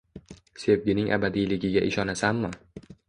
[0.61, 2.51] -Sevgining abadiyligiga ishonasanmi?